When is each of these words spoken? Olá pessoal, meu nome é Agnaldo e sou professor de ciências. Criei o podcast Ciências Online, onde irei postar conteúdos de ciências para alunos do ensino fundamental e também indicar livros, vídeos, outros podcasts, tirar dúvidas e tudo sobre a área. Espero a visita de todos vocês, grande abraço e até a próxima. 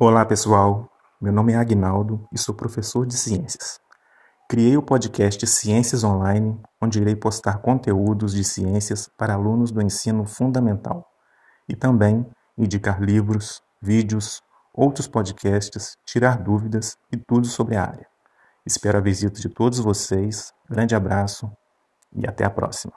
Olá 0.00 0.24
pessoal, 0.24 0.88
meu 1.20 1.32
nome 1.32 1.54
é 1.54 1.56
Agnaldo 1.56 2.24
e 2.32 2.38
sou 2.38 2.54
professor 2.54 3.04
de 3.04 3.16
ciências. 3.16 3.80
Criei 4.48 4.76
o 4.76 4.82
podcast 4.82 5.44
Ciências 5.44 6.04
Online, 6.04 6.56
onde 6.80 7.00
irei 7.00 7.16
postar 7.16 7.58
conteúdos 7.58 8.32
de 8.32 8.44
ciências 8.44 9.10
para 9.18 9.34
alunos 9.34 9.72
do 9.72 9.82
ensino 9.82 10.24
fundamental 10.24 11.04
e 11.68 11.74
também 11.74 12.24
indicar 12.56 13.02
livros, 13.02 13.60
vídeos, 13.82 14.40
outros 14.72 15.08
podcasts, 15.08 15.96
tirar 16.06 16.38
dúvidas 16.40 16.96
e 17.10 17.16
tudo 17.16 17.48
sobre 17.48 17.74
a 17.74 17.82
área. 17.82 18.06
Espero 18.64 18.98
a 18.98 19.00
visita 19.00 19.40
de 19.40 19.48
todos 19.48 19.80
vocês, 19.80 20.54
grande 20.70 20.94
abraço 20.94 21.50
e 22.14 22.24
até 22.24 22.44
a 22.44 22.50
próxima. 22.50 22.92